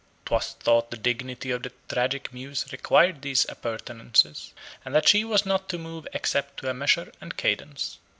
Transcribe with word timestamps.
'Twas 0.25 0.53
thought 0.53 0.89
the 0.89 0.97
dignity 0.97 1.51
of 1.51 1.61
the 1.61 1.71
Tragic 1.87 2.33
Muse 2.33 2.65
required 2.71 3.21
these 3.21 3.45
appurtenances, 3.47 4.51
and 4.83 4.95
that 4.95 5.07
she 5.07 5.23
was 5.23 5.45
not 5.45 5.69
to 5.69 5.77
move 5.77 6.07
except 6.11 6.57
to 6.57 6.69
a 6.71 6.73
measure 6.73 7.11
and 7.21 7.37
cadence. 7.37 7.99